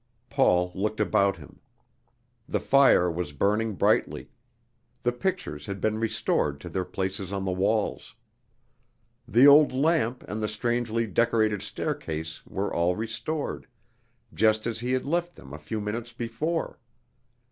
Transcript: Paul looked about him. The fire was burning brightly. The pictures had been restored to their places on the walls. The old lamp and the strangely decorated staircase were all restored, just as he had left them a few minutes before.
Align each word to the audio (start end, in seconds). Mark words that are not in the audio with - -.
Paul 0.31 0.71
looked 0.73 0.99
about 0.99 1.37
him. 1.37 1.59
The 2.49 2.59
fire 2.59 3.11
was 3.11 3.33
burning 3.33 3.75
brightly. 3.75 4.31
The 5.03 5.11
pictures 5.11 5.67
had 5.67 5.79
been 5.79 5.99
restored 5.99 6.59
to 6.61 6.69
their 6.69 6.85
places 6.85 7.31
on 7.31 7.45
the 7.45 7.51
walls. 7.51 8.15
The 9.27 9.45
old 9.45 9.71
lamp 9.73 10.23
and 10.27 10.41
the 10.41 10.47
strangely 10.47 11.05
decorated 11.05 11.61
staircase 11.61 12.43
were 12.47 12.73
all 12.73 12.95
restored, 12.95 13.67
just 14.33 14.65
as 14.65 14.79
he 14.79 14.93
had 14.93 15.05
left 15.05 15.35
them 15.35 15.53
a 15.53 15.59
few 15.59 15.79
minutes 15.79 16.13
before. 16.13 16.79